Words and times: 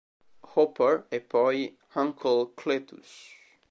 Hopper 0.55 1.05
e 1.11 1.19
poi 1.21 1.77
Uncle 1.93 2.53
Cletus. 2.55 3.35